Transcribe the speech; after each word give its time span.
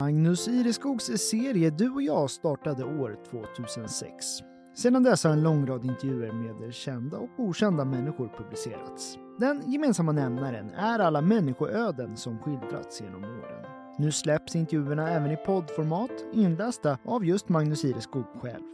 Magnus 0.00 0.48
Ireskogs 0.48 1.04
serie 1.04 1.70
Du 1.70 1.90
och 1.90 2.02
jag 2.02 2.30
startade 2.30 2.84
år 2.84 3.16
2006. 3.30 4.26
Sedan 4.74 5.02
dess 5.02 5.24
har 5.24 5.30
en 5.30 5.42
lång 5.42 5.66
rad 5.66 5.84
intervjuer 5.84 6.32
med 6.32 6.74
kända 6.74 7.18
och 7.18 7.28
okända 7.38 7.84
människor 7.84 8.32
publicerats. 8.38 9.18
Den 9.38 9.72
gemensamma 9.72 10.12
nämnaren 10.12 10.70
är 10.70 10.98
alla 10.98 11.20
människoöden 11.20 12.16
som 12.16 12.38
skildrats 12.38 13.00
genom 13.00 13.24
åren. 13.24 13.64
Nu 13.98 14.12
släpps 14.12 14.56
intervjuerna 14.56 15.10
även 15.10 15.30
i 15.30 15.36
poddformat 15.36 16.24
inlästa 16.32 16.98
av 17.04 17.24
just 17.24 17.48
Magnus 17.48 17.84
Ireskog 17.84 18.26
själv. 18.40 18.64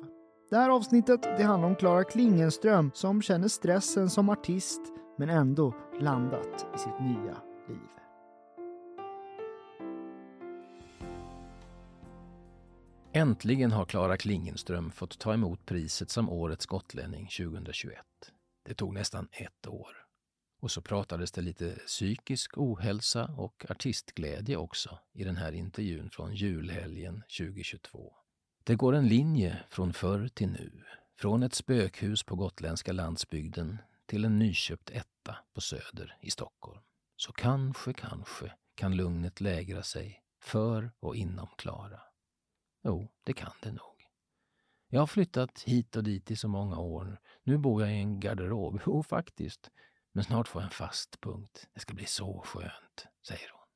Det 0.51 0.57
här 0.57 0.71
avsnittet 0.71 1.23
det 1.23 1.43
handlar 1.43 1.69
om 1.69 1.77
Klara 1.77 2.05
Klingenström 2.05 2.91
som 2.95 3.23
känner 3.23 3.49
stressen 3.49 4.11
som 4.11 4.29
artist 4.29 4.81
men 5.19 5.31
ändå 5.31 5.75
landat 6.01 6.67
i 6.75 6.79
sitt 6.79 7.01
nya 7.01 7.37
liv. 7.69 8.02
Äntligen 13.15 13.73
har 13.73 13.85
Klara 13.85 14.17
Klingenström 14.17 14.91
fått 14.91 15.19
ta 15.19 15.35
emot 15.35 15.67
priset 15.67 16.11
som 16.11 16.31
Årets 16.31 16.67
gotlänning 16.67 17.27
2021. 17.27 17.99
Det 18.65 18.75
tog 18.75 18.95
nästan 18.95 19.29
ett 19.33 19.67
år. 19.67 19.97
Och 20.61 20.71
så 20.71 20.83
pratades 20.83 21.33
det 21.33 21.41
lite 21.41 21.71
psykisk 21.87 22.59
ohälsa 22.59 23.25
och 23.25 23.67
artistglädje 23.69 24.57
också 24.57 24.99
i 25.13 25.25
den 25.25 25.37
här 25.37 25.53
intervjun 25.53 26.11
från 26.11 26.35
julhelgen 26.35 27.23
2022. 27.39 28.13
Det 28.65 28.75
går 28.75 28.93
en 28.93 29.09
linje 29.09 29.65
från 29.71 29.93
förr 29.93 30.29
till 30.29 30.49
nu. 30.49 30.85
Från 31.19 31.43
ett 31.43 31.55
spökhus 31.55 32.23
på 32.23 32.37
gotländska 32.37 32.93
landsbygden 32.93 33.79
till 34.07 34.25
en 34.25 34.39
nyköpt 34.39 34.91
etta 34.91 35.37
på 35.55 35.61
Söder 35.61 36.17
i 36.21 36.31
Stockholm. 36.31 36.81
Så 37.17 37.33
kanske, 37.33 37.93
kanske 37.93 38.53
kan 38.75 38.97
lugnet 38.97 39.41
lägra 39.41 39.83
sig 39.83 40.23
för 40.43 40.91
och 41.01 41.17
inom 41.17 41.49
Klara. 41.59 42.01
Jo, 42.85 43.09
det 43.25 43.33
kan 43.33 43.53
det 43.63 43.73
nog. 43.73 44.07
Jag 44.89 45.01
har 45.01 45.07
flyttat 45.07 45.63
hit 45.63 45.97
och 45.97 46.05
dit 46.05 46.31
i 46.31 46.37
så 46.37 46.49
många 46.49 46.79
år. 46.79 47.21
Nu 47.43 47.59
bor 47.59 47.83
jag 47.83 47.93
i 47.93 47.97
en 47.97 48.21
garderob. 48.21 48.81
Jo, 48.87 49.03
faktiskt. 49.03 49.71
Men 50.13 50.25
snart 50.25 50.49
får 50.49 50.63
jag 50.63 50.67
en 50.67 50.71
fast 50.71 51.21
punkt. 51.21 51.69
Det 51.75 51.81
ska 51.81 51.95
bli 51.95 52.07
så 52.07 52.43
skönt, 52.45 53.07
säger 53.27 53.51
hon. 53.53 53.67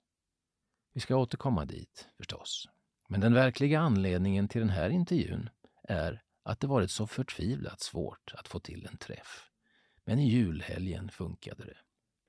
Vi 0.92 1.00
ska 1.00 1.16
återkomma 1.16 1.64
dit, 1.64 2.08
förstås. 2.16 2.68
Men 3.08 3.20
den 3.20 3.34
verkliga 3.34 3.80
anledningen 3.80 4.48
till 4.48 4.60
den 4.60 4.70
här 4.70 4.90
intervjun 4.90 5.50
är 5.82 6.22
att 6.42 6.60
det 6.60 6.66
varit 6.66 6.90
så 6.90 7.06
förtvivlat 7.06 7.80
svårt 7.80 8.34
att 8.34 8.48
få 8.48 8.60
till 8.60 8.88
en 8.90 8.96
träff. 8.96 9.50
Men 10.04 10.18
i 10.18 10.28
julhelgen 10.28 11.08
funkade 11.08 11.64
det. 11.64 11.76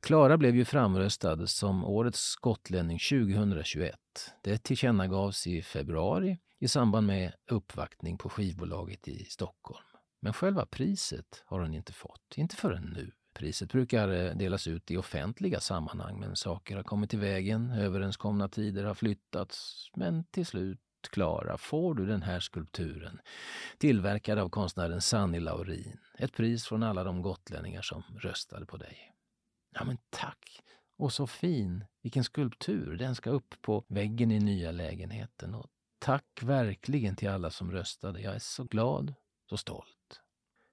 Klara 0.01 0.37
blev 0.37 0.55
ju 0.55 0.65
framröstad 0.65 1.47
som 1.47 1.85
Årets 1.85 2.35
gotlänning 2.35 2.99
2021. 2.99 3.99
Det 4.43 4.63
tillkännagavs 4.63 5.47
i 5.47 5.61
februari 5.61 6.37
i 6.59 6.67
samband 6.67 7.07
med 7.07 7.33
uppvaktning 7.47 8.17
på 8.17 8.29
skivbolaget 8.29 9.07
i 9.07 9.25
Stockholm. 9.25 9.85
Men 10.19 10.33
själva 10.33 10.65
priset 10.65 11.43
har 11.45 11.59
hon 11.59 11.73
inte 11.73 11.93
fått, 11.93 12.33
inte 12.37 12.55
förrän 12.55 12.83
nu. 12.83 13.11
Priset 13.33 13.71
brukar 13.71 14.09
eh, 14.09 14.35
delas 14.35 14.67
ut 14.67 14.91
i 14.91 14.97
offentliga 14.97 15.59
sammanhang 15.59 16.19
men 16.19 16.35
saker 16.35 16.75
har 16.75 16.83
kommit 16.83 17.13
i 17.13 17.17
vägen, 17.17 17.71
överenskomna 17.71 18.49
tider 18.49 18.83
har 18.83 18.93
flyttats. 18.93 19.87
Men 19.95 20.23
till 20.23 20.45
slut, 20.45 20.79
Klara, 21.09 21.57
får 21.57 21.95
du 21.95 22.05
den 22.05 22.21
här 22.21 22.39
skulpturen 22.39 23.19
tillverkad 23.77 24.39
av 24.39 24.49
konstnären 24.49 25.01
Sanni 25.01 25.39
Laurin. 25.39 25.99
Ett 26.17 26.33
pris 26.33 26.65
från 26.65 26.83
alla 26.83 27.03
de 27.03 27.21
gotlänningar 27.21 27.81
som 27.81 28.03
röstade 28.19 28.65
på 28.65 28.77
dig. 28.77 29.13
Ja 29.73 29.83
men 29.83 29.97
tack! 30.09 30.61
Och 30.97 31.13
så 31.13 31.27
fin! 31.27 31.85
Vilken 32.01 32.23
skulptur! 32.23 32.97
Den 32.97 33.15
ska 33.15 33.29
upp 33.29 33.55
på 33.61 33.85
väggen 33.87 34.31
i 34.31 34.39
nya 34.39 34.71
lägenheten. 34.71 35.55
Och 35.55 35.67
tack 35.99 36.39
verkligen 36.41 37.15
till 37.15 37.29
alla 37.29 37.51
som 37.51 37.71
röstade. 37.71 38.21
Jag 38.21 38.35
är 38.35 38.39
så 38.39 38.63
glad, 38.63 39.13
så 39.49 39.57
stolt. 39.57 40.21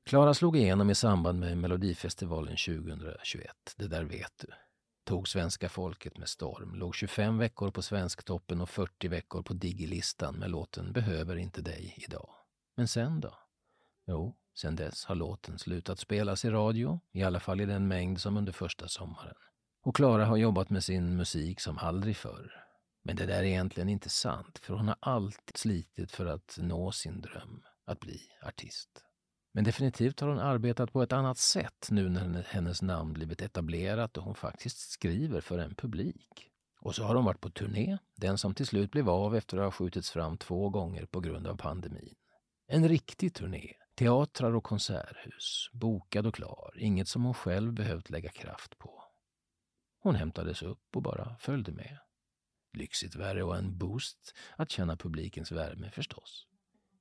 Klara 0.07 0.35
slog 0.35 0.57
igenom 0.57 0.91
i 0.91 0.95
samband 0.95 1.41
med 1.41 1.59
Melodifestivalen 1.59 2.57
2021. 2.57 3.51
Det 3.77 3.89
där 3.89 4.05
vet 4.05 4.39
du. 4.39 4.47
Tog 5.05 5.29
svenska 5.29 5.69
folket 5.69 6.19
med 6.19 6.29
storm. 6.29 6.75
Låg 6.75 6.95
25 6.95 7.39
veckor 7.39 7.71
på 7.71 7.83
Svensktoppen 7.83 8.61
och 8.61 8.71
40 8.71 9.09
veckor 9.09 9.43
på 9.43 9.53
Digilistan 9.53 10.35
med 10.35 10.51
låten 10.51 10.93
Behöver 10.93 11.37
inte 11.37 11.63
dig 11.63 11.95
idag. 11.97 12.31
Men 12.77 12.89
sen 12.89 13.21
då? 13.21 13.39
Jo, 14.07 14.37
sen 14.55 14.77
dess 14.77 15.05
har 15.05 15.15
låten 15.15 15.59
slutat 15.59 15.99
spelas 15.99 16.45
i 16.45 16.51
radio, 16.51 17.01
i 17.13 17.23
alla 17.23 17.41
fall 17.41 17.61
i 17.61 17.67
den 17.67 17.89
mängd 17.89 18.21
som 18.21 18.37
under 18.37 18.53
första 18.53 18.89
sommaren. 18.89 19.37
Och 19.83 19.97
Klara 19.97 20.25
har 20.25 20.37
jobbat 20.37 20.71
med 20.71 20.85
sin 20.85 21.17
musik 21.17 21.61
som 21.61 21.79
aldrig 21.79 22.17
förr. 22.17 22.64
Men 23.05 23.17
det 23.17 23.27
där 23.27 23.39
är 23.39 23.45
egentligen 23.45 23.89
inte 23.89 24.09
sant, 24.09 24.59
för 24.59 24.75
hon 24.75 24.89
har 24.89 24.97
alltid 25.01 25.57
slitit 25.57 26.13
för 26.13 26.27
att 26.27 26.59
nå 26.61 26.93
sin 26.93 27.21
dröm, 27.21 27.63
att 27.85 28.01
bli 28.01 28.21
artist. 28.43 29.05
Men 29.53 29.65
definitivt 29.65 30.21
har 30.21 30.29
hon 30.29 30.39
arbetat 30.39 30.93
på 30.93 31.03
ett 31.03 31.13
annat 31.13 31.39
sätt 31.39 31.89
nu 31.91 32.09
när 32.09 32.43
hennes 32.43 32.83
namn 32.83 33.13
blivit 33.13 33.43
etablerat 33.43 34.17
och 34.17 34.25
hon 34.25 34.35
faktiskt 34.35 34.91
skriver 34.91 35.41
för 35.41 35.59
en 35.59 35.75
publik. 35.75 36.51
Och 36.81 36.95
så 36.95 37.05
har 37.05 37.15
hon 37.15 37.25
varit 37.25 37.41
på 37.41 37.51
turné, 37.51 37.99
den 38.17 38.39
som 38.39 38.55
till 38.55 38.67
slut 38.67 38.91
blev 38.91 39.11
av 39.11 39.37
efter 39.37 39.59
att 39.59 39.65
ha 39.65 39.71
skjutits 39.71 40.11
fram 40.11 40.37
två 40.37 40.71
gånger 40.71 41.07
på 41.07 41.21
grund 41.21 41.47
av 41.47 41.57
pandemin. 41.57 42.15
En 42.67 42.89
riktig 42.89 43.35
turné, 43.35 43.73
teatrar 43.95 44.55
och 44.55 44.65
konserthus, 44.65 45.71
bokad 45.73 46.27
och 46.27 46.35
klar, 46.35 46.75
inget 46.79 47.09
som 47.09 47.25
hon 47.25 47.35
själv 47.35 47.73
behövt 47.73 48.11
lägga 48.11 48.31
kraft 48.31 48.79
på. 48.79 49.05
Hon 49.99 50.15
hämtades 50.15 50.63
upp 50.63 50.97
och 50.97 51.03
bara 51.03 51.37
följde 51.41 51.73
med. 51.73 51.99
Lyxigt 52.77 53.15
värre 53.15 53.43
och 53.43 53.57
en 53.57 53.79
boost 53.79 54.35
att 54.57 54.71
känna 54.71 54.97
publikens 54.97 55.53
värme 55.53 55.91
förstås. 55.91 56.47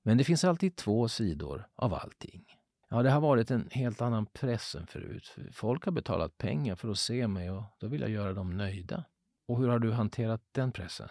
Men 0.04 0.18
det 0.18 0.24
finns 0.24 0.44
alltid 0.44 0.76
två 0.76 1.08
sidor 1.08 1.68
av 1.76 1.94
allting. 1.94 2.46
Ja, 2.90 3.04
det 3.04 3.12
har 3.12 3.22
varit 3.22 3.52
en 3.52 3.70
helt 3.72 4.02
annan 4.02 4.26
press 4.26 4.76
än 4.76 4.88
förut. 4.88 5.36
Folk 5.52 5.86
har 5.86 5.92
betalat 5.92 6.38
pengar 6.38 6.76
för 6.76 6.90
att 6.90 6.98
se 6.98 7.28
mig 7.28 7.52
och 7.52 7.64
då 7.80 7.88
vill 7.88 8.02
jag 8.02 8.10
göra 8.10 8.34
dem 8.34 8.58
nöjda. 8.58 9.06
Och 9.48 9.58
hur 9.58 9.68
har 9.68 9.80
du 9.80 9.92
hanterat 9.92 10.42
den 10.52 10.72
pressen? 10.72 11.10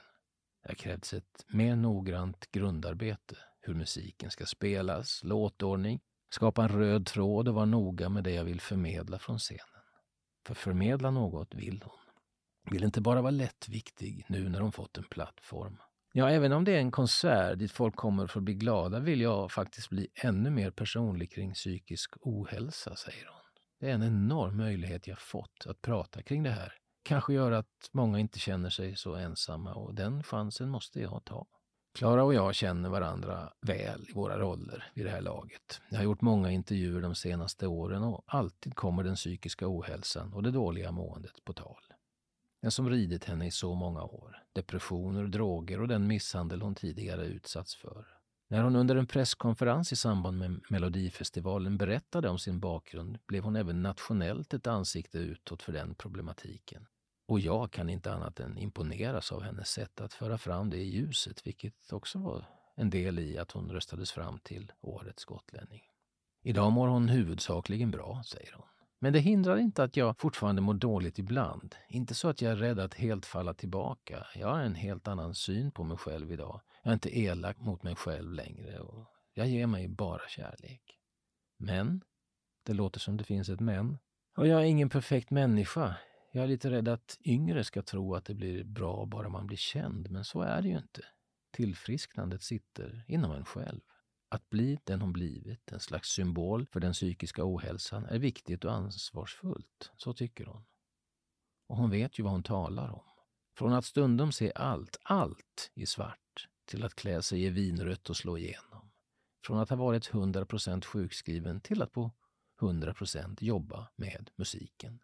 Det 0.62 0.68
har 0.68 0.74
krävts 0.74 1.14
ett 1.14 1.44
mer 1.48 1.76
noggrant 1.76 2.50
grundarbete. 2.50 3.36
Hur 3.60 3.74
musiken 3.74 4.30
ska 4.30 4.46
spelas, 4.46 5.24
låtordning, 5.24 6.00
skapa 6.30 6.62
en 6.62 6.68
röd 6.68 7.06
tråd 7.06 7.48
och 7.48 7.54
vara 7.54 7.64
noga 7.64 8.08
med 8.08 8.24
det 8.24 8.32
jag 8.32 8.44
vill 8.44 8.60
förmedla 8.60 9.18
från 9.18 9.38
scenen. 9.38 9.66
För 10.46 10.54
förmedla 10.54 11.10
något 11.10 11.54
vill 11.54 11.82
hon. 11.84 12.01
Vill 12.70 12.84
inte 12.84 13.00
bara 13.00 13.22
vara 13.22 13.30
lättviktig 13.30 14.24
nu 14.28 14.48
när 14.48 14.60
hon 14.60 14.72
fått 14.72 14.98
en 14.98 15.04
plattform. 15.04 15.78
Ja, 16.12 16.30
även 16.30 16.52
om 16.52 16.64
det 16.64 16.72
är 16.72 16.78
en 16.78 16.90
konsert 16.90 17.58
dit 17.58 17.72
folk 17.72 17.96
kommer 17.96 18.26
för 18.26 18.40
att 18.40 18.44
bli 18.44 18.54
glada 18.54 19.00
vill 19.00 19.20
jag 19.20 19.52
faktiskt 19.52 19.90
bli 19.90 20.08
ännu 20.14 20.50
mer 20.50 20.70
personlig 20.70 21.32
kring 21.32 21.54
psykisk 21.54 22.14
ohälsa, 22.20 22.96
säger 22.96 23.26
hon. 23.26 23.42
Det 23.80 23.90
är 23.90 23.94
en 23.94 24.02
enorm 24.02 24.56
möjlighet 24.56 25.06
jag 25.06 25.18
fått 25.18 25.66
att 25.66 25.82
prata 25.82 26.22
kring 26.22 26.42
det 26.42 26.50
här. 26.50 26.72
Kanske 27.02 27.32
gör 27.34 27.52
att 27.52 27.90
många 27.92 28.18
inte 28.18 28.38
känner 28.38 28.70
sig 28.70 28.96
så 28.96 29.14
ensamma 29.14 29.74
och 29.74 29.94
den 29.94 30.22
chansen 30.22 30.68
måste 30.68 31.00
jag 31.00 31.24
ta. 31.24 31.46
Klara 31.94 32.24
och 32.24 32.34
jag 32.34 32.54
känner 32.54 32.88
varandra 32.88 33.52
väl 33.66 34.06
i 34.08 34.12
våra 34.12 34.38
roller 34.38 34.92
vid 34.94 35.06
det 35.06 35.10
här 35.10 35.20
laget. 35.20 35.80
Jag 35.90 35.98
har 35.98 36.04
gjort 36.04 36.20
många 36.20 36.50
intervjuer 36.50 37.00
de 37.00 37.14
senaste 37.14 37.66
åren 37.66 38.02
och 38.02 38.24
alltid 38.26 38.74
kommer 38.74 39.04
den 39.04 39.14
psykiska 39.14 39.68
ohälsan 39.68 40.32
och 40.32 40.42
det 40.42 40.50
dåliga 40.50 40.92
måendet 40.92 41.44
på 41.44 41.52
tal. 41.52 41.91
Den 42.62 42.70
som 42.70 42.90
ridit 42.90 43.24
henne 43.24 43.46
i 43.46 43.50
så 43.50 43.74
många 43.74 44.02
år. 44.02 44.42
Depressioner, 44.52 45.26
droger 45.26 45.80
och 45.80 45.88
den 45.88 46.06
misshandel 46.06 46.62
hon 46.62 46.74
tidigare 46.74 47.26
utsatts 47.26 47.74
för. 47.74 48.06
När 48.48 48.62
hon 48.62 48.76
under 48.76 48.96
en 48.96 49.06
presskonferens 49.06 49.92
i 49.92 49.96
samband 49.96 50.38
med 50.38 50.60
Melodifestivalen 50.70 51.76
berättade 51.76 52.28
om 52.28 52.38
sin 52.38 52.60
bakgrund 52.60 53.18
blev 53.26 53.44
hon 53.44 53.56
även 53.56 53.82
nationellt 53.82 54.54
ett 54.54 54.66
ansikte 54.66 55.18
utåt 55.18 55.62
för 55.62 55.72
den 55.72 55.94
problematiken. 55.94 56.86
Och 57.26 57.40
jag 57.40 57.72
kan 57.72 57.88
inte 57.88 58.12
annat 58.12 58.40
än 58.40 58.58
imponeras 58.58 59.32
av 59.32 59.42
hennes 59.42 59.68
sätt 59.68 60.00
att 60.00 60.14
föra 60.14 60.38
fram 60.38 60.70
det 60.70 60.76
i 60.76 60.90
ljuset, 60.90 61.46
vilket 61.46 61.92
också 61.92 62.18
var 62.18 62.44
en 62.74 62.90
del 62.90 63.18
i 63.18 63.38
att 63.38 63.52
hon 63.52 63.70
röstades 63.70 64.12
fram 64.12 64.38
till 64.38 64.72
Årets 64.80 65.24
gotlänning. 65.24 65.82
Idag 66.42 66.72
mår 66.72 66.88
hon 66.88 67.08
huvudsakligen 67.08 67.90
bra, 67.90 68.22
säger 68.26 68.52
hon. 68.52 68.66
Men 69.02 69.12
det 69.12 69.18
hindrar 69.18 69.56
inte 69.56 69.84
att 69.84 69.96
jag 69.96 70.18
fortfarande 70.18 70.62
mår 70.62 70.74
dåligt 70.74 71.18
ibland. 71.18 71.74
Inte 71.88 72.14
så 72.14 72.28
att 72.28 72.42
jag 72.42 72.52
är 72.52 72.56
rädd 72.56 72.78
att 72.78 72.94
helt 72.94 73.26
falla 73.26 73.54
tillbaka. 73.54 74.26
Jag 74.34 74.48
har 74.48 74.60
en 74.60 74.74
helt 74.74 75.08
annan 75.08 75.34
syn 75.34 75.70
på 75.70 75.84
mig 75.84 75.96
själv 75.96 76.32
idag. 76.32 76.60
Jag 76.82 76.90
är 76.90 76.94
inte 76.94 77.18
elak 77.18 77.58
mot 77.58 77.82
mig 77.82 77.94
själv 77.96 78.32
längre 78.32 78.78
och 78.78 79.06
jag 79.34 79.48
ger 79.48 79.66
mig 79.66 79.88
bara 79.88 80.28
kärlek. 80.28 80.98
Men, 81.58 82.02
det 82.66 82.72
låter 82.72 83.00
som 83.00 83.16
det 83.16 83.24
finns 83.24 83.48
ett 83.48 83.60
men. 83.60 83.98
Och 84.36 84.46
jag 84.46 84.60
är 84.60 84.64
ingen 84.64 84.90
perfekt 84.90 85.30
människa. 85.30 85.96
Jag 86.32 86.44
är 86.44 86.48
lite 86.48 86.70
rädd 86.70 86.88
att 86.88 87.18
yngre 87.24 87.64
ska 87.64 87.82
tro 87.82 88.14
att 88.14 88.24
det 88.24 88.34
blir 88.34 88.64
bra 88.64 89.06
bara 89.06 89.28
man 89.28 89.46
blir 89.46 89.58
känd, 89.58 90.10
men 90.10 90.24
så 90.24 90.40
är 90.40 90.62
det 90.62 90.68
ju 90.68 90.78
inte. 90.78 91.04
Tillfrisknandet 91.52 92.42
sitter 92.42 93.04
inom 93.08 93.32
en 93.32 93.44
själv. 93.44 93.80
Att 94.32 94.50
bli 94.50 94.78
den 94.84 95.00
hon 95.00 95.12
blivit, 95.12 95.72
en 95.72 95.80
slags 95.80 96.08
symbol 96.08 96.66
för 96.66 96.80
den 96.80 96.92
psykiska 96.92 97.42
ohälsan, 97.44 98.04
är 98.04 98.18
viktigt 98.18 98.64
och 98.64 98.72
ansvarsfullt. 98.72 99.90
Så 99.96 100.12
tycker 100.12 100.46
hon. 100.46 100.64
Och 101.68 101.76
hon 101.76 101.90
vet 101.90 102.18
ju 102.18 102.22
vad 102.22 102.32
hon 102.32 102.42
talar 102.42 102.90
om. 102.90 103.04
Från 103.58 103.72
att 103.72 103.84
stundom 103.84 104.32
se 104.32 104.52
allt, 104.54 104.96
allt 105.02 105.70
i 105.74 105.86
svart 105.86 106.48
till 106.64 106.84
att 106.84 106.94
klä 106.94 107.22
sig 107.22 107.44
i 107.44 107.50
vinrött 107.50 108.10
och 108.10 108.16
slå 108.16 108.38
igenom. 108.38 108.90
Från 109.46 109.58
att 109.58 109.70
ha 109.70 109.76
varit 109.76 110.10
100% 110.10 110.84
sjukskriven 110.84 111.60
till 111.60 111.82
att 111.82 111.92
på 111.92 112.10
100% 112.60 113.36
jobba 113.40 113.88
med 113.96 114.30
musiken. 114.36 115.02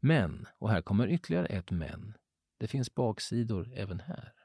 Men, 0.00 0.46
och 0.58 0.70
här 0.70 0.82
kommer 0.82 1.08
ytterligare 1.08 1.46
ett 1.46 1.70
men, 1.70 2.16
det 2.58 2.66
finns 2.66 2.94
baksidor 2.94 3.72
även 3.74 4.00
här. 4.00 4.37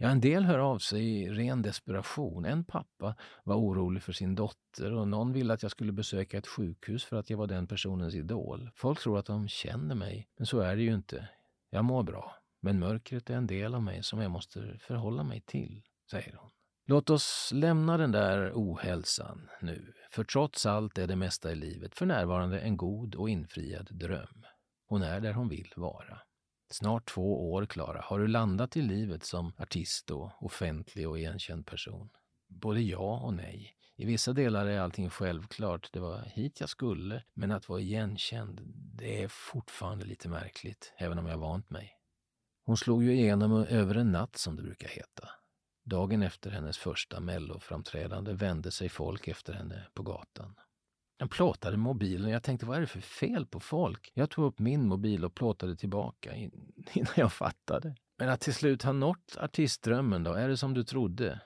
Ja, 0.00 0.08
en 0.08 0.20
del 0.20 0.44
hör 0.44 0.58
av 0.58 0.78
sig 0.78 1.02
i 1.02 1.30
ren 1.30 1.62
desperation. 1.62 2.44
En 2.44 2.64
pappa 2.64 3.14
var 3.44 3.56
orolig 3.56 4.02
för 4.02 4.12
sin 4.12 4.34
dotter 4.34 4.92
och 4.92 5.08
någon 5.08 5.32
ville 5.32 5.54
att 5.54 5.62
jag 5.62 5.70
skulle 5.70 5.92
besöka 5.92 6.38
ett 6.38 6.46
sjukhus 6.46 7.04
för 7.04 7.16
att 7.16 7.30
jag 7.30 7.38
var 7.38 7.46
den 7.46 7.66
personens 7.66 8.14
idol. 8.14 8.70
Folk 8.74 9.00
tror 9.00 9.18
att 9.18 9.26
de 9.26 9.48
känner 9.48 9.94
mig, 9.94 10.28
men 10.36 10.46
så 10.46 10.60
är 10.60 10.76
det 10.76 10.82
ju 10.82 10.94
inte. 10.94 11.28
Jag 11.70 11.84
mår 11.84 12.02
bra, 12.02 12.34
men 12.60 12.78
mörkret 12.78 13.30
är 13.30 13.34
en 13.34 13.46
del 13.46 13.74
av 13.74 13.82
mig 13.82 14.02
som 14.02 14.20
jag 14.20 14.30
måste 14.30 14.78
förhålla 14.80 15.22
mig 15.22 15.40
till, 15.40 15.82
säger 16.10 16.36
hon. 16.36 16.50
Låt 16.86 17.10
oss 17.10 17.50
lämna 17.54 17.96
den 17.96 18.12
där 18.12 18.52
ohälsan 18.54 19.48
nu, 19.60 19.92
för 20.10 20.24
trots 20.24 20.66
allt 20.66 20.98
är 20.98 21.06
det 21.06 21.16
mesta 21.16 21.52
i 21.52 21.54
livet 21.54 21.94
för 21.94 22.06
närvarande 22.06 22.60
en 22.60 22.76
god 22.76 23.14
och 23.14 23.30
infriad 23.30 23.88
dröm. 23.90 24.46
Hon 24.86 25.02
är 25.02 25.20
där 25.20 25.32
hon 25.32 25.48
vill 25.48 25.72
vara. 25.76 26.18
Snart 26.70 27.08
två 27.08 27.52
år, 27.52 27.66
Klara, 27.66 28.00
har 28.04 28.18
du 28.18 28.26
landat 28.26 28.76
i 28.76 28.82
livet 28.82 29.24
som 29.24 29.52
artist 29.58 30.10
och 30.10 30.42
offentlig 30.42 31.08
och 31.08 31.18
igenkänd 31.18 31.66
person. 31.66 32.10
Både 32.48 32.80
ja 32.80 33.20
och 33.20 33.34
nej. 33.34 33.74
I 33.96 34.04
vissa 34.04 34.32
delar 34.32 34.66
är 34.66 34.80
allting 34.80 35.10
självklart. 35.10 35.92
Det 35.92 36.00
var 36.00 36.20
hit 36.20 36.60
jag 36.60 36.68
skulle. 36.68 37.22
Men 37.34 37.52
att 37.52 37.68
vara 37.68 37.80
igenkänd, 37.80 38.60
det 38.74 39.22
är 39.22 39.28
fortfarande 39.28 40.04
lite 40.04 40.28
märkligt, 40.28 40.92
även 40.96 41.18
om 41.18 41.26
jag 41.26 41.38
vant 41.38 41.70
mig. 41.70 41.94
Hon 42.64 42.76
slog 42.76 43.04
ju 43.04 43.12
igenom 43.12 43.52
över 43.52 43.94
en 43.94 44.12
natt, 44.12 44.36
som 44.36 44.56
det 44.56 44.62
brukar 44.62 44.88
heta. 44.88 45.28
Dagen 45.84 46.22
efter 46.22 46.50
hennes 46.50 46.78
första 46.78 47.20
melloframträdande 47.20 48.32
vände 48.32 48.70
sig 48.70 48.88
folk 48.88 49.28
efter 49.28 49.52
henne 49.52 49.86
på 49.94 50.02
gatan. 50.02 50.54
Jag 51.20 51.30
plåtade 51.30 51.76
mobilen. 51.76 52.30
Jag 52.30 52.42
tänkte, 52.42 52.66
vad 52.66 52.76
är 52.76 52.80
det 52.80 52.86
för 52.86 53.00
fel 53.00 53.46
på 53.46 53.60
folk? 53.60 54.12
Jag 54.14 54.30
tog 54.30 54.44
upp 54.44 54.58
min 54.58 54.88
mobil 54.88 55.24
och 55.24 55.34
plåtade 55.34 55.76
tillbaka 55.76 56.34
innan 56.92 57.12
jag 57.16 57.32
fattade. 57.32 57.94
Men 58.18 58.28
att 58.28 58.40
till 58.40 58.54
slut 58.54 58.82
ha 58.82 58.92
nått 58.92 59.36
artistdrömmen 59.40 60.24
då, 60.24 60.32
är 60.32 60.48
det 60.48 60.56
som 60.56 60.74
du 60.74 60.84
trodde? 60.84 61.40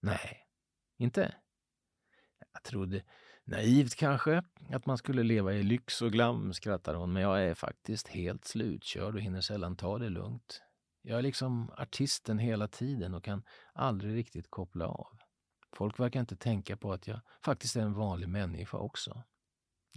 Nej, 0.00 0.38
inte? 0.98 1.34
Jag 2.52 2.62
trodde, 2.62 3.02
naivt 3.44 3.94
kanske, 3.94 4.42
att 4.72 4.86
man 4.86 4.98
skulle 4.98 5.22
leva 5.22 5.52
i 5.52 5.62
lyx 5.62 6.02
och 6.02 6.12
glam, 6.12 6.52
skrattar 6.52 6.94
hon, 6.94 7.12
men 7.12 7.22
jag 7.22 7.42
är 7.42 7.54
faktiskt 7.54 8.08
helt 8.08 8.44
slutkörd 8.44 9.14
och 9.14 9.20
hinner 9.20 9.40
sällan 9.40 9.76
ta 9.76 9.98
det 9.98 10.08
lugnt. 10.08 10.62
Jag 11.02 11.18
är 11.18 11.22
liksom 11.22 11.70
artisten 11.76 12.38
hela 12.38 12.68
tiden 12.68 13.14
och 13.14 13.24
kan 13.24 13.42
aldrig 13.72 14.14
riktigt 14.14 14.50
koppla 14.50 14.86
av. 14.86 15.18
Folk 15.76 16.00
verkar 16.00 16.20
inte 16.20 16.36
tänka 16.36 16.76
på 16.76 16.92
att 16.92 17.06
jag 17.06 17.20
faktiskt 17.44 17.76
är 17.76 17.80
en 17.80 17.94
vanlig 17.94 18.28
människa 18.28 18.78
också. 18.78 19.22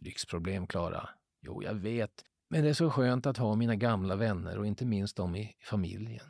Lyxproblem, 0.01 0.67
Klara. 0.67 1.09
Jo, 1.41 1.63
jag 1.63 1.73
vet. 1.73 2.25
Men 2.49 2.63
det 2.63 2.69
är 2.69 2.73
så 2.73 2.89
skönt 2.89 3.25
att 3.25 3.37
ha 3.37 3.55
mina 3.55 3.75
gamla 3.75 4.15
vänner 4.15 4.57
och 4.57 4.67
inte 4.67 4.85
minst 4.85 5.17
de 5.17 5.35
i 5.35 5.55
familjen. 5.61 6.25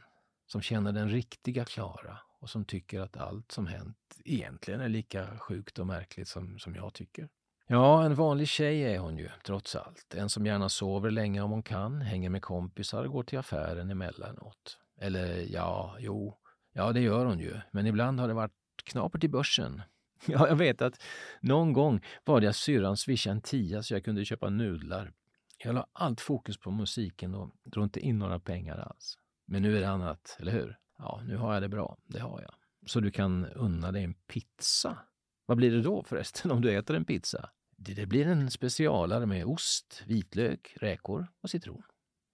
Som 0.47 0.61
känner 0.61 0.91
den 0.91 1.09
riktiga 1.09 1.65
Klara 1.65 2.17
och 2.39 2.49
som 2.49 2.65
tycker 2.65 2.99
att 2.99 3.17
allt 3.17 3.51
som 3.51 3.67
hänt 3.67 3.97
egentligen 4.25 4.81
är 4.81 4.89
lika 4.89 5.37
sjukt 5.37 5.79
och 5.79 5.87
märkligt 5.87 6.27
som, 6.27 6.59
som 6.59 6.75
jag 6.75 6.93
tycker. 6.93 7.29
Ja, 7.67 8.05
en 8.05 8.15
vanlig 8.15 8.47
tjej 8.47 8.81
är 8.81 8.99
hon 8.99 9.17
ju, 9.17 9.29
trots 9.45 9.75
allt. 9.75 10.13
En 10.13 10.29
som 10.29 10.45
gärna 10.45 10.69
sover 10.69 11.11
länge 11.11 11.41
om 11.41 11.51
hon 11.51 11.63
kan, 11.63 12.01
hänger 12.01 12.29
med 12.29 12.41
kompisar 12.41 13.03
och 13.03 13.11
går 13.11 13.23
till 13.23 13.39
affären 13.39 13.89
emellanåt. 13.89 14.77
Eller 15.01 15.53
ja, 15.53 15.95
jo, 15.99 16.37
ja 16.73 16.91
det 16.91 17.01
gör 17.01 17.25
hon 17.25 17.39
ju. 17.39 17.59
Men 17.71 17.87
ibland 17.87 18.19
har 18.19 18.27
det 18.27 18.33
varit 18.33 18.55
knapert 18.83 19.23
i 19.23 19.29
börsen. 19.29 19.81
Ja, 20.27 20.47
jag 20.47 20.55
vet 20.55 20.81
att 20.81 21.01
någon 21.41 21.73
gång 21.73 22.01
bad 22.25 22.43
jag 22.43 22.55
syrran 22.55 22.97
swisha 22.97 23.31
en 23.31 23.41
tia 23.41 23.83
så 23.83 23.93
jag 23.93 24.03
kunde 24.03 24.25
köpa 24.25 24.49
nudlar. 24.49 25.11
Jag 25.57 25.75
la 25.75 25.87
allt 25.93 26.21
fokus 26.21 26.57
på 26.57 26.71
musiken 26.71 27.35
och 27.35 27.55
drog 27.63 27.85
inte 27.85 27.99
in 27.99 28.19
några 28.19 28.39
pengar 28.39 28.77
alls. 28.77 29.17
Men 29.47 29.61
nu 29.61 29.77
är 29.77 29.81
det 29.81 29.89
annat, 29.89 30.37
eller 30.39 30.51
hur? 30.51 30.77
Ja, 30.97 31.21
nu 31.25 31.37
har 31.37 31.53
jag 31.53 31.63
det 31.63 31.69
bra. 31.69 31.97
Det 32.05 32.19
har 32.19 32.41
jag. 32.41 32.53
Så 32.85 32.99
du 32.99 33.11
kan 33.11 33.45
unna 33.45 33.91
dig 33.91 34.03
en 34.03 34.13
pizza. 34.13 34.97
Vad 35.45 35.57
blir 35.57 35.71
det 35.71 35.81
då 35.81 36.03
förresten 36.03 36.51
om 36.55 36.61
du 36.61 36.77
äter 36.77 36.95
en 36.95 37.05
pizza? 37.05 37.49
Det 37.77 38.05
blir 38.05 38.27
en 38.27 38.51
specialare 38.51 39.25
med 39.25 39.45
ost, 39.45 40.03
vitlök, 40.07 40.75
räkor 40.81 41.27
och 41.41 41.49
citron. 41.49 41.83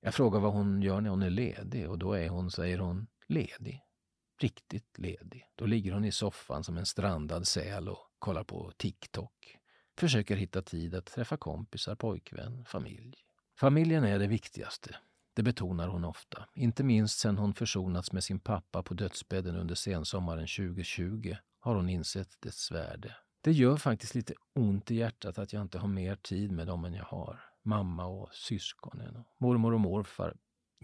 Jag 0.01 0.13
frågar 0.13 0.39
vad 0.39 0.53
hon 0.53 0.81
gör 0.81 1.01
när 1.01 1.09
hon 1.09 1.21
är 1.21 1.29
ledig 1.29 1.89
och 1.89 1.99
då 1.99 2.13
är 2.13 2.29
hon, 2.29 2.51
säger 2.51 2.77
hon, 2.77 3.07
ledig 3.27 3.84
riktigt 4.39 4.97
ledig. 4.97 5.45
Då 5.55 5.65
ligger 5.65 5.91
hon 5.91 6.05
i 6.05 6.11
soffan 6.11 6.63
som 6.63 6.77
en 6.77 6.85
strandad 6.85 7.47
säl 7.47 7.89
och 7.89 7.97
kollar 8.19 8.43
på 8.43 8.71
TikTok. 8.77 9.57
Försöker 9.97 10.35
hitta 10.35 10.61
tid 10.61 10.95
att 10.95 11.05
träffa 11.05 11.37
kompisar, 11.37 11.95
pojkvän, 11.95 12.65
familj. 12.65 13.15
Familjen 13.59 14.03
är 14.03 14.19
det 14.19 14.27
viktigaste. 14.27 14.95
Det 15.33 15.43
betonar 15.43 15.87
hon 15.87 16.05
ofta. 16.05 16.45
Inte 16.55 16.83
minst 16.83 17.19
sedan 17.19 17.37
hon 17.37 17.53
försonats 17.53 18.11
med 18.11 18.23
sin 18.23 18.39
pappa 18.39 18.83
på 18.83 18.93
dödsbädden 18.93 19.55
under 19.55 19.75
sensommaren 19.75 20.47
2020 20.47 21.35
har 21.59 21.75
hon 21.75 21.89
insett 21.89 22.41
dess 22.41 22.71
värde. 22.71 23.15
Det 23.41 23.51
gör 23.51 23.77
faktiskt 23.77 24.15
lite 24.15 24.33
ont 24.53 24.91
i 24.91 24.95
hjärtat 24.95 25.37
att 25.37 25.53
jag 25.53 25.61
inte 25.61 25.79
har 25.79 25.87
mer 25.87 26.15
tid 26.15 26.51
med 26.51 26.67
dem 26.67 26.85
än 26.85 26.93
jag 26.93 27.05
har. 27.05 27.39
Mamma 27.63 28.05
och 28.05 28.33
syskonen, 28.33 29.15
och 29.15 29.25
mormor 29.37 29.73
och 29.73 29.79
morfar, 29.79 30.35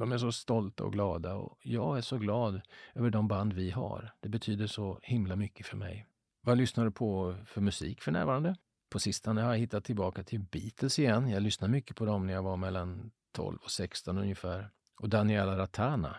de 0.02 0.12
är 0.12 0.18
så 0.18 0.32
stolta 0.32 0.84
och 0.84 0.94
glada 0.94 1.34
och 1.34 1.58
jag 1.62 1.98
är 1.98 2.02
så 2.02 2.18
glad 2.18 2.62
över 2.94 3.10
de 3.10 3.28
band 3.28 3.54
vi 3.54 3.72
har. 3.72 4.14
Det 4.20 4.30
betyder 4.30 4.68
så 4.68 5.00
himla 5.04 5.36
mycket 5.36 5.66
för 5.66 5.78
mig. 5.78 6.08
Vad 6.42 6.58
lyssnar 6.58 6.86
du 6.86 6.92
på 6.92 7.36
för 7.46 7.62
musik 7.62 8.02
för 8.02 8.12
närvarande? 8.12 8.56
På 8.90 9.00
sistone 9.00 9.42
har 9.42 9.52
jag 9.52 9.60
hittat 9.60 9.84
tillbaka 9.84 10.24
till 10.24 10.40
Beatles 10.40 11.00
igen. 11.00 11.30
Jag 11.30 11.44
lyssnade 11.44 11.72
mycket 11.72 11.96
på 11.96 12.06
dem 12.06 12.28
när 12.28 12.34
jag 12.34 12.44
var 12.44 12.58
mellan 12.58 13.12
12 13.32 13.58
och 13.64 13.72
16 13.72 14.18
ungefär. 14.18 14.70
Och 15.00 15.10
Daniela 15.10 15.58
Ratana, 15.58 16.16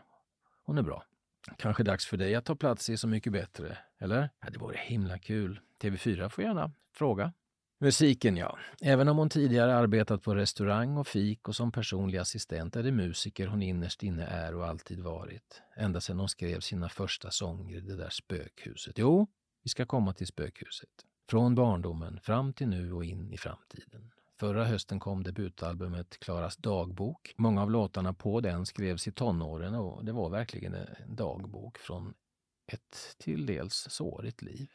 hon 0.64 0.78
är 0.78 0.82
bra. 0.82 1.04
Kanske 1.58 1.82
dags 1.82 2.06
för 2.06 2.16
dig 2.16 2.34
att 2.34 2.44
ta 2.44 2.54
plats 2.54 2.90
i 2.90 2.96
Så 2.96 3.08
mycket 3.08 3.32
bättre, 3.32 3.78
eller? 3.98 4.30
Ja, 4.40 4.50
det 4.50 4.58
vore 4.58 4.76
himla 4.76 5.18
kul. 5.18 5.60
TV4 5.80 6.28
får 6.28 6.44
gärna 6.44 6.72
fråga. 6.92 7.32
Musiken 7.82 8.36
ja. 8.36 8.58
Även 8.82 9.08
om 9.08 9.18
hon 9.18 9.28
tidigare 9.28 9.76
arbetat 9.76 10.22
på 10.22 10.34
restaurang 10.34 10.96
och 10.96 11.06
fik 11.06 11.48
och 11.48 11.56
som 11.56 11.72
personlig 11.72 12.18
assistent 12.18 12.76
är 12.76 12.82
det 12.82 12.92
musiker 12.92 13.46
hon 13.46 13.62
innerst 13.62 14.02
inne 14.02 14.24
är 14.24 14.54
och 14.54 14.66
alltid 14.66 15.00
varit. 15.00 15.62
Ända 15.76 16.00
sedan 16.00 16.18
hon 16.18 16.28
skrev 16.28 16.60
sina 16.60 16.88
första 16.88 17.30
sånger 17.30 17.76
i 17.76 17.80
det 17.80 17.96
där 17.96 18.10
spökhuset. 18.10 18.98
Jo, 18.98 19.26
vi 19.62 19.68
ska 19.68 19.86
komma 19.86 20.12
till 20.12 20.26
spökhuset. 20.26 20.88
Från 21.30 21.54
barndomen 21.54 22.20
fram 22.20 22.52
till 22.52 22.68
nu 22.68 22.92
och 22.92 23.04
in 23.04 23.32
i 23.32 23.36
framtiden. 23.36 24.10
Förra 24.40 24.64
hösten 24.64 25.00
kom 25.00 25.22
debutalbumet 25.22 26.18
Klaras 26.18 26.56
dagbok. 26.56 27.34
Många 27.36 27.62
av 27.62 27.70
låtarna 27.70 28.14
på 28.14 28.40
den 28.40 28.66
skrevs 28.66 29.08
i 29.08 29.12
tonåren 29.12 29.74
och 29.74 30.04
det 30.04 30.12
var 30.12 30.30
verkligen 30.30 30.74
en 30.74 31.16
dagbok 31.16 31.78
från 31.78 32.14
ett 32.66 33.16
till 33.18 33.46
dels 33.46 33.86
sårigt 33.90 34.42
liv. 34.42 34.68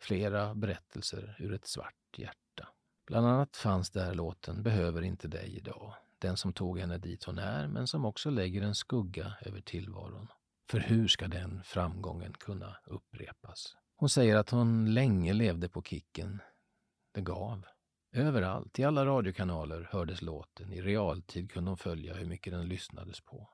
Flera 0.00 0.54
berättelser 0.54 1.36
ur 1.38 1.52
ett 1.54 1.66
svart 1.66 2.01
hjärta. 2.18 2.68
Bland 3.06 3.26
annat 3.26 3.56
fanns 3.56 3.90
där 3.90 4.14
låten 4.14 4.62
Behöver 4.62 5.02
inte 5.02 5.28
dig 5.28 5.56
idag. 5.56 5.94
Den 6.18 6.36
som 6.36 6.52
tog 6.52 6.78
henne 6.78 6.98
dit 6.98 7.24
hon 7.24 7.38
är, 7.38 7.68
men 7.68 7.86
som 7.86 8.04
också 8.04 8.30
lägger 8.30 8.62
en 8.62 8.74
skugga 8.74 9.34
över 9.40 9.60
tillvaron. 9.60 10.28
För 10.70 10.78
hur 10.80 11.08
ska 11.08 11.28
den 11.28 11.62
framgången 11.64 12.32
kunna 12.32 12.76
upprepas? 12.84 13.76
Hon 13.96 14.08
säger 14.08 14.36
att 14.36 14.50
hon 14.50 14.94
länge 14.94 15.32
levde 15.32 15.68
på 15.68 15.82
kicken. 15.82 16.40
Det 17.12 17.20
gav. 17.20 17.66
Överallt, 18.12 18.78
i 18.78 18.84
alla 18.84 19.06
radiokanaler 19.06 19.88
hördes 19.92 20.22
låten. 20.22 20.72
I 20.72 20.82
realtid 20.82 21.50
kunde 21.52 21.70
hon 21.70 21.78
följa 21.78 22.14
hur 22.14 22.26
mycket 22.26 22.52
den 22.52 22.68
lyssnades 22.68 23.20
på. 23.20 23.48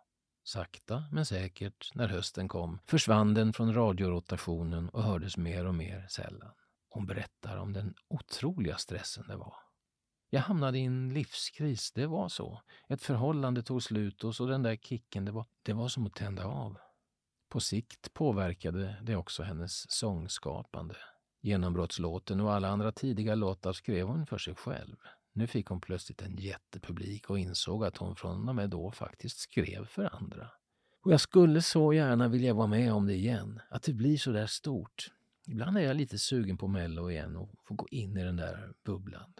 Sakta 0.44 1.04
men 1.12 1.26
säkert, 1.26 1.90
när 1.94 2.08
hösten 2.08 2.48
kom, 2.48 2.78
försvann 2.86 3.34
den 3.34 3.52
från 3.52 3.74
radiorotationen 3.74 4.88
och 4.88 5.02
hördes 5.02 5.36
mer 5.36 5.66
och 5.66 5.74
mer 5.74 6.06
sällan. 6.08 6.50
Hon 6.88 7.06
berättar 7.06 7.56
om 7.56 7.72
den 7.72 7.94
otroliga 8.08 8.76
stressen 8.76 9.24
det 9.28 9.36
var. 9.36 9.54
Jag 10.30 10.40
hamnade 10.40 10.78
i 10.78 10.84
en 10.84 11.14
livskris, 11.14 11.92
det 11.92 12.06
var 12.06 12.28
så. 12.28 12.62
Ett 12.88 13.02
förhållande 13.02 13.62
tog 13.62 13.82
slut 13.82 14.24
och 14.24 14.34
så 14.34 14.46
den 14.46 14.62
där 14.62 14.76
kicken, 14.76 15.24
det 15.24 15.32
var, 15.32 15.46
det 15.62 15.72
var 15.72 15.88
som 15.88 16.06
att 16.06 16.14
tända 16.14 16.44
av. 16.44 16.78
På 17.48 17.60
sikt 17.60 18.14
påverkade 18.14 18.96
det 19.02 19.16
också 19.16 19.42
hennes 19.42 19.90
sångskapande. 19.90 20.96
Genombrottslåten 21.42 22.40
och 22.40 22.52
alla 22.52 22.68
andra 22.68 22.92
tidiga 22.92 23.34
låtar 23.34 23.72
skrev 23.72 24.06
hon 24.06 24.26
för 24.26 24.38
sig 24.38 24.54
själv. 24.54 24.96
Nu 25.32 25.46
fick 25.46 25.66
hon 25.66 25.80
plötsligt 25.80 26.22
en 26.22 26.36
jättepublik 26.36 27.30
och 27.30 27.38
insåg 27.38 27.84
att 27.84 27.96
hon 27.96 28.16
från 28.16 28.48
och 28.48 28.54
med 28.54 28.70
då 28.70 28.90
faktiskt 28.90 29.38
skrev 29.38 29.86
för 29.86 30.14
andra. 30.14 30.50
Och 31.00 31.12
jag 31.12 31.20
skulle 31.20 31.62
så 31.62 31.92
gärna 31.92 32.28
vilja 32.28 32.54
vara 32.54 32.66
med 32.66 32.92
om 32.92 33.06
det 33.06 33.14
igen, 33.14 33.60
att 33.70 33.82
det 33.82 33.92
blir 33.92 34.16
så 34.16 34.30
där 34.30 34.46
stort. 34.46 35.10
Ibland 35.48 35.78
är 35.78 35.82
jag 35.82 35.96
lite 35.96 36.18
sugen 36.18 36.56
på 36.56 36.68
Mello 36.68 37.10
igen 37.10 37.36
och 37.36 37.48
få 37.64 37.74
gå 37.74 37.86
in 37.90 38.16
i 38.16 38.24
den 38.24 38.36
där 38.36 38.72
bubblan. 38.84 39.34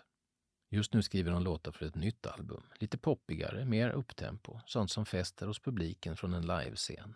Just 0.70 0.94
nu 0.94 1.02
skriver 1.02 1.32
hon 1.32 1.44
låtar 1.44 1.72
för 1.72 1.86
ett 1.86 1.94
nytt 1.94 2.26
album. 2.26 2.62
Lite 2.80 2.98
poppigare, 2.98 3.64
mer 3.64 3.90
upptempo. 3.90 4.60
Sånt 4.66 4.90
som 4.90 5.06
fäster 5.06 5.46
hos 5.46 5.58
publiken 5.58 6.16
från 6.16 6.34
en 6.34 6.46
livescen. 6.46 7.14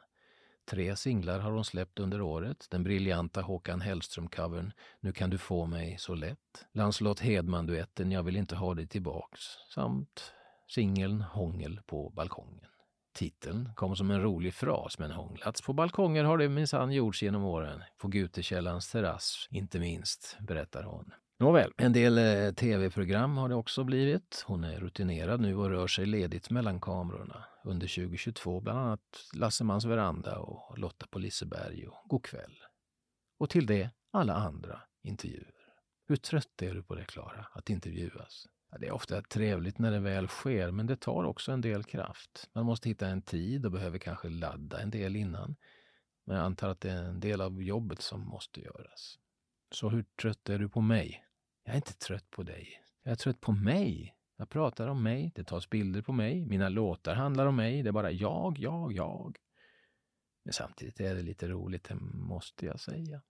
Tre 0.64 0.96
singlar 0.96 1.38
har 1.38 1.50
hon 1.50 1.64
släppt 1.64 1.98
under 1.98 2.20
året. 2.20 2.66
Den 2.70 2.82
briljanta 2.82 3.42
Håkan 3.42 3.82
Hellström-covern 3.82 4.72
Nu 5.00 5.12
kan 5.12 5.30
du 5.30 5.38
få 5.38 5.66
mig 5.66 5.96
så 5.98 6.14
lätt. 6.14 6.66
Lancelot 6.72 7.20
Hedman-duetten 7.20 8.12
Jag 8.12 8.22
vill 8.22 8.36
inte 8.36 8.56
ha 8.56 8.74
dig 8.74 8.86
tillbaks. 8.86 9.40
Samt 9.74 10.32
singeln 10.68 11.20
Hångel 11.20 11.80
på 11.86 12.10
balkongen. 12.10 12.71
Titeln 13.12 13.70
kom 13.76 13.96
som 13.96 14.10
en 14.10 14.22
rolig 14.22 14.54
fras, 14.54 14.98
men 14.98 15.10
hånglats 15.10 15.62
på 15.62 15.72
balkonger 15.72 16.24
har 16.24 16.38
det 16.38 16.48
minsann 16.48 16.92
gjorts 16.92 17.22
genom 17.22 17.44
åren. 17.44 17.82
På 17.98 18.08
Gutekällans 18.08 18.90
terrass, 18.90 19.48
inte 19.50 19.78
minst, 19.78 20.36
berättar 20.40 20.82
hon. 20.82 21.12
Nåväl, 21.38 21.72
en 21.76 21.92
del 21.92 22.18
eh, 22.18 22.52
tv-program 22.52 23.36
har 23.36 23.48
det 23.48 23.54
också 23.54 23.84
blivit. 23.84 24.44
Hon 24.46 24.64
är 24.64 24.80
rutinerad 24.80 25.40
nu 25.40 25.56
och 25.56 25.70
rör 25.70 25.86
sig 25.86 26.06
ledigt 26.06 26.50
mellan 26.50 26.80
kamerorna. 26.80 27.44
Under 27.64 27.86
2022 27.86 28.60
bland 28.60 28.78
annat 28.78 29.00
Lassemans 29.34 29.84
veranda 29.84 30.38
och 30.38 30.78
Lotta 30.78 31.06
på 31.06 31.18
Liseberg 31.18 31.86
och 31.86 32.10
Go'kväll. 32.10 32.56
Och 33.38 33.50
till 33.50 33.66
det 33.66 33.90
alla 34.12 34.34
andra 34.34 34.80
intervjuer. 35.02 35.54
Hur 36.08 36.16
trött 36.16 36.62
är 36.62 36.74
du 36.74 36.82
på 36.82 36.94
det, 36.94 37.04
Klara, 37.04 37.46
att 37.52 37.70
intervjuas? 37.70 38.46
Det 38.78 38.86
är 38.86 38.92
ofta 38.92 39.22
trevligt 39.22 39.78
när 39.78 39.90
det 39.90 40.00
väl 40.00 40.28
sker, 40.28 40.70
men 40.70 40.86
det 40.86 40.96
tar 40.96 41.24
också 41.24 41.52
en 41.52 41.60
del 41.60 41.84
kraft. 41.84 42.50
Man 42.54 42.66
måste 42.66 42.88
hitta 42.88 43.06
en 43.06 43.22
tid 43.22 43.66
och 43.66 43.72
behöver 43.72 43.98
kanske 43.98 44.28
ladda 44.28 44.80
en 44.80 44.90
del 44.90 45.16
innan. 45.16 45.56
Men 46.26 46.36
jag 46.36 46.46
antar 46.46 46.68
att 46.68 46.80
det 46.80 46.90
är 46.90 47.02
en 47.02 47.20
del 47.20 47.40
av 47.40 47.62
jobbet 47.62 48.02
som 48.02 48.20
måste 48.20 48.60
göras. 48.60 49.18
Så 49.70 49.88
hur 49.88 50.04
trött 50.22 50.48
är 50.48 50.58
du 50.58 50.68
på 50.68 50.80
mig? 50.80 51.24
Jag 51.64 51.72
är 51.72 51.76
inte 51.76 51.94
trött 51.94 52.30
på 52.30 52.42
dig. 52.42 52.82
Jag 53.02 53.12
är 53.12 53.16
trött 53.16 53.40
på 53.40 53.52
mig. 53.52 54.16
Jag 54.36 54.48
pratar 54.48 54.88
om 54.88 55.02
mig, 55.02 55.32
det 55.34 55.44
tas 55.44 55.70
bilder 55.70 56.02
på 56.02 56.12
mig, 56.12 56.46
mina 56.46 56.68
låtar 56.68 57.14
handlar 57.14 57.46
om 57.46 57.56
mig, 57.56 57.82
det 57.82 57.90
är 57.90 57.92
bara 57.92 58.10
jag, 58.10 58.58
jag, 58.58 58.92
jag. 58.92 59.36
Men 60.44 60.52
samtidigt 60.52 61.00
är 61.00 61.14
det 61.14 61.22
lite 61.22 61.48
roligt, 61.48 61.84
det 61.84 61.94
måste 62.14 62.66
jag 62.66 62.80
säga. 62.80 63.22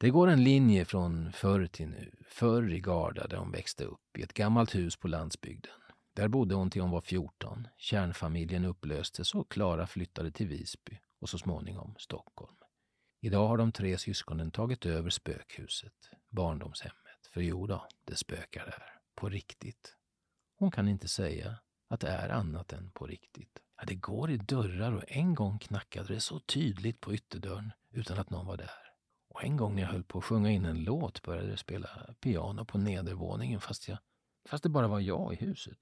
Det 0.00 0.10
går 0.10 0.28
en 0.28 0.44
linje 0.44 0.84
från 0.84 1.32
förr 1.32 1.66
till 1.66 1.88
nu. 1.88 2.12
Förr 2.28 2.72
i 2.72 2.80
Garda 2.80 3.26
där 3.26 3.36
hon 3.36 3.50
växte 3.50 3.84
upp, 3.84 4.18
i 4.18 4.22
ett 4.22 4.32
gammalt 4.32 4.74
hus 4.74 4.96
på 4.96 5.08
landsbygden. 5.08 5.72
Där 6.14 6.28
bodde 6.28 6.54
hon 6.54 6.70
till 6.70 6.82
hon 6.82 6.90
var 6.90 7.00
14. 7.00 7.68
Kärnfamiljen 7.78 8.64
upplöstes 8.64 9.34
och 9.34 9.50
Klara 9.50 9.86
flyttade 9.86 10.30
till 10.30 10.46
Visby 10.46 10.98
och 11.18 11.28
så 11.28 11.38
småningom 11.38 11.94
Stockholm. 11.98 12.56
Idag 13.20 13.48
har 13.48 13.56
de 13.56 13.72
tre 13.72 13.98
syskonen 13.98 14.50
tagit 14.50 14.86
över 14.86 15.10
spökhuset, 15.10 16.10
barndomshemmet. 16.30 17.26
För 17.32 17.40
jo 17.40 17.66
då, 17.66 17.86
det 18.04 18.16
spökar 18.16 18.64
där. 18.64 18.84
På 19.14 19.28
riktigt. 19.28 19.96
Hon 20.58 20.70
kan 20.70 20.88
inte 20.88 21.08
säga 21.08 21.58
att 21.88 22.00
det 22.00 22.08
är 22.08 22.28
annat 22.28 22.72
än 22.72 22.90
på 22.90 23.06
riktigt. 23.06 23.58
Ja, 23.76 23.84
det 23.86 23.94
går 23.94 24.30
i 24.30 24.36
dörrar 24.36 24.92
och 24.92 25.04
en 25.06 25.34
gång 25.34 25.58
knackade 25.58 26.14
det 26.14 26.20
så 26.20 26.40
tydligt 26.40 27.00
på 27.00 27.14
ytterdörren 27.14 27.72
utan 27.90 28.18
att 28.18 28.30
någon 28.30 28.46
var 28.46 28.56
där. 28.56 28.79
Och 29.40 29.46
en 29.46 29.56
gång 29.56 29.74
när 29.74 29.82
jag 29.82 29.88
höll 29.88 30.02
på 30.04 30.18
att 30.18 30.24
sjunga 30.24 30.50
in 30.50 30.64
en 30.64 30.84
låt 30.84 31.22
började 31.22 31.50
det 31.50 31.56
spela 31.56 31.88
piano 32.20 32.64
på 32.64 32.78
nedervåningen 32.78 33.60
fast, 33.60 33.88
jag, 33.88 33.98
fast 34.48 34.62
det 34.62 34.68
bara 34.68 34.88
var 34.88 35.00
jag 35.00 35.32
i 35.32 35.36
huset. 35.36 35.78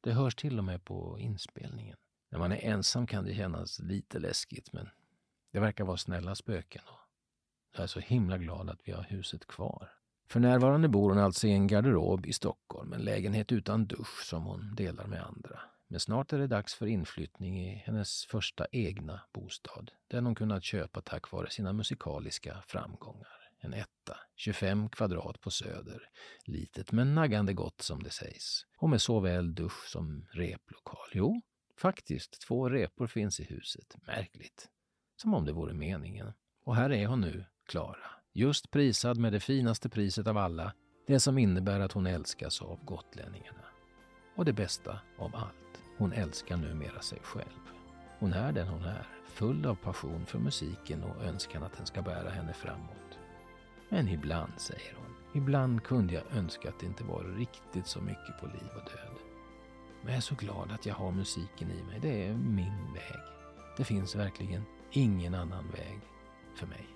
Det 0.00 0.12
hörs 0.12 0.34
till 0.34 0.58
och 0.58 0.64
med 0.64 0.84
på 0.84 1.18
inspelningen. 1.18 1.96
När 2.30 2.38
man 2.38 2.52
är 2.52 2.64
ensam 2.64 3.06
kan 3.06 3.24
det 3.24 3.34
kännas 3.34 3.78
lite 3.78 4.18
läskigt 4.18 4.72
men 4.72 4.88
det 5.52 5.60
verkar 5.60 5.84
vara 5.84 5.96
snälla 5.96 6.34
spöken. 6.34 6.82
Jag 7.74 7.82
är 7.82 7.86
så 7.86 8.00
himla 8.00 8.38
glad 8.38 8.70
att 8.70 8.80
vi 8.84 8.92
har 8.92 9.02
huset 9.02 9.46
kvar. 9.46 9.92
För 10.28 10.40
närvarande 10.40 10.88
bor 10.88 11.10
hon 11.10 11.18
alltså 11.18 11.46
i 11.46 11.52
en 11.52 11.66
garderob 11.66 12.26
i 12.26 12.32
Stockholm, 12.32 12.92
en 12.92 13.00
lägenhet 13.00 13.52
utan 13.52 13.86
dusch 13.86 14.24
som 14.24 14.44
hon 14.44 14.74
delar 14.74 15.06
med 15.06 15.22
andra. 15.22 15.60
Men 15.88 16.00
snart 16.00 16.32
är 16.32 16.38
det 16.38 16.46
dags 16.46 16.74
för 16.74 16.86
inflyttning 16.86 17.60
i 17.60 17.82
hennes 17.86 18.26
första 18.26 18.66
egna 18.72 19.20
bostad. 19.32 19.90
Den 20.08 20.26
hon 20.26 20.34
kunnat 20.34 20.64
köpa 20.64 21.00
tack 21.00 21.32
vare 21.32 21.50
sina 21.50 21.72
musikaliska 21.72 22.62
framgångar. 22.66 23.50
En 23.60 23.74
etta, 23.74 24.16
25 24.36 24.88
kvadrat 24.88 25.40
på 25.40 25.50
Söder. 25.50 26.08
Litet 26.44 26.92
men 26.92 27.14
naggande 27.14 27.52
gott 27.52 27.80
som 27.82 28.02
det 28.02 28.10
sägs. 28.10 28.66
Och 28.78 28.90
med 28.90 29.02
såväl 29.02 29.54
dusch 29.54 29.88
som 29.88 30.26
replokal. 30.30 31.08
Jo, 31.12 31.42
faktiskt, 31.80 32.40
två 32.40 32.68
repor 32.68 33.06
finns 33.06 33.40
i 33.40 33.44
huset. 33.44 33.96
Märkligt. 34.06 34.68
Som 35.16 35.34
om 35.34 35.44
det 35.44 35.52
vore 35.52 35.74
meningen. 35.74 36.32
Och 36.64 36.76
här 36.76 36.92
är 36.92 37.06
hon 37.06 37.20
nu, 37.20 37.44
Klara. 37.66 38.10
Just 38.32 38.70
prisad 38.70 39.18
med 39.18 39.32
det 39.32 39.40
finaste 39.40 39.88
priset 39.88 40.26
av 40.26 40.36
alla. 40.36 40.72
Det 41.06 41.20
som 41.20 41.38
innebär 41.38 41.80
att 41.80 41.92
hon 41.92 42.06
älskas 42.06 42.62
av 42.62 42.84
gotlänningarna. 42.84 43.75
Och 44.36 44.44
det 44.44 44.52
bästa 44.52 44.98
av 45.18 45.36
allt. 45.36 45.82
Hon 45.98 46.12
älskar 46.12 46.56
numera 46.56 47.00
sig 47.00 47.18
själv. 47.22 47.60
Hon 48.18 48.32
är 48.32 48.52
den 48.52 48.68
hon 48.68 48.84
är, 48.84 49.06
full 49.26 49.66
av 49.66 49.74
passion 49.74 50.26
för 50.26 50.38
musiken 50.38 51.02
och 51.02 51.24
önskan 51.24 51.62
att 51.62 51.76
den 51.76 51.86
ska 51.86 52.02
bära 52.02 52.30
henne 52.30 52.52
framåt. 52.52 53.18
Men 53.88 54.08
ibland, 54.08 54.52
säger 54.56 54.94
hon, 54.96 55.42
ibland 55.42 55.82
kunde 55.82 56.14
jag 56.14 56.22
önska 56.32 56.68
att 56.68 56.80
det 56.80 56.86
inte 56.86 57.04
var 57.04 57.24
riktigt 57.24 57.86
så 57.86 58.00
mycket 58.00 58.40
på 58.40 58.46
liv 58.46 58.70
och 58.76 58.90
död. 58.90 59.16
Men 60.02 60.12
jag 60.12 60.16
är 60.16 60.20
så 60.20 60.34
glad 60.34 60.72
att 60.72 60.86
jag 60.86 60.94
har 60.94 61.10
musiken 61.10 61.70
i 61.70 61.82
mig. 61.82 61.98
Det 62.02 62.26
är 62.26 62.34
min 62.34 62.92
väg. 62.94 63.20
Det 63.76 63.84
finns 63.84 64.16
verkligen 64.16 64.62
ingen 64.90 65.34
annan 65.34 65.70
väg 65.70 66.00
för 66.54 66.66
mig. 66.66 66.95